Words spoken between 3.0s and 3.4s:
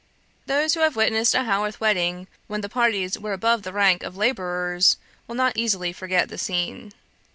were